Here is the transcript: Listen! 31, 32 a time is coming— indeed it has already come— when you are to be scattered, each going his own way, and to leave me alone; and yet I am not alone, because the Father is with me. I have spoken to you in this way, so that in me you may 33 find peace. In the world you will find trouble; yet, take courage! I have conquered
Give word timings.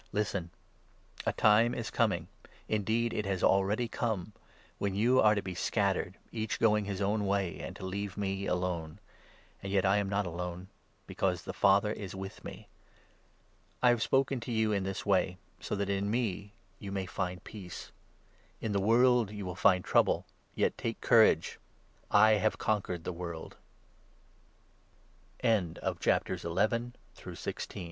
Listen! 0.11 0.49
31, 1.17 1.25
32 1.25 1.29
a 1.29 1.33
time 1.39 1.75
is 1.75 1.89
coming— 1.91 2.27
indeed 2.67 3.13
it 3.13 3.27
has 3.27 3.43
already 3.43 3.87
come— 3.87 4.33
when 4.79 4.95
you 4.95 5.19
are 5.21 5.35
to 5.35 5.43
be 5.43 5.53
scattered, 5.53 6.17
each 6.31 6.59
going 6.59 6.85
his 6.85 7.01
own 7.03 7.27
way, 7.27 7.59
and 7.59 7.75
to 7.75 7.85
leave 7.85 8.17
me 8.17 8.47
alone; 8.47 8.97
and 9.61 9.71
yet 9.71 9.85
I 9.85 9.97
am 9.97 10.09
not 10.09 10.25
alone, 10.25 10.69
because 11.05 11.43
the 11.43 11.53
Father 11.53 11.91
is 11.93 12.15
with 12.15 12.43
me. 12.43 12.67
I 13.83 13.89
have 13.89 14.01
spoken 14.01 14.39
to 14.39 14.51
you 14.51 14.71
in 14.71 14.85
this 14.85 15.05
way, 15.05 15.37
so 15.59 15.75
that 15.75 15.87
in 15.87 16.09
me 16.09 16.53
you 16.79 16.91
may 16.91 17.05
33 17.05 17.13
find 17.15 17.43
peace. 17.43 17.91
In 18.59 18.71
the 18.71 18.81
world 18.81 19.29
you 19.29 19.45
will 19.45 19.53
find 19.53 19.85
trouble; 19.85 20.25
yet, 20.55 20.75
take 20.79 20.99
courage! 21.01 21.59
I 22.09 22.39
have 22.41 22.57
conquered 22.57 23.05